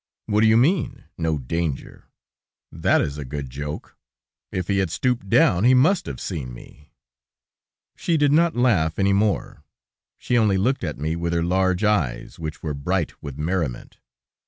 "What 0.25 0.41
do 0.41 0.47
you 0.47 0.57
mean?... 0.57 1.03
No 1.15 1.37
danger? 1.37 2.05
That 2.71 3.01
is 3.01 3.19
a 3.19 3.23
good 3.23 3.51
joke!... 3.51 3.99
If 4.51 4.67
he 4.67 4.79
had 4.79 4.89
stooped 4.89 5.29
down, 5.29 5.63
he 5.63 5.75
must 5.75 6.07
have 6.07 6.19
seen 6.19 6.55
me." 6.55 6.95
She 7.95 8.17
did 8.17 8.31
not 8.31 8.55
laugh 8.55 8.97
any 8.97 9.13
more; 9.13 9.63
she 10.17 10.39
only 10.39 10.57
looked 10.57 10.83
at 10.83 10.97
me 10.97 11.15
with 11.15 11.33
her 11.33 11.43
large 11.43 11.83
eyes, 11.83 12.39
which 12.39 12.63
were 12.63 12.73
bright 12.73 13.21
with 13.21 13.37
merriment. 13.37 13.99